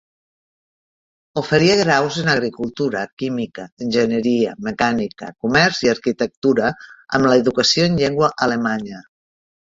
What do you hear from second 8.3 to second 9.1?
alemanya.